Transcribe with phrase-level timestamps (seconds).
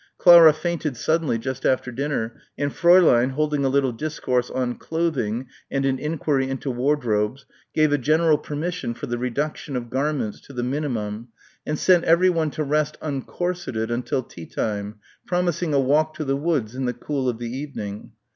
[0.17, 5.85] Clara fainted suddenly just after dinner, and Fräulein, holding a little discourse on clothing and
[5.85, 10.63] an enquiry into wardrobes, gave a general permission for the reduction of garments to the
[10.63, 11.27] minimum
[11.67, 14.95] and sent everyone to rest uncorseted until tea time,
[15.27, 18.11] promising a walk to the woods in the cool of the evening.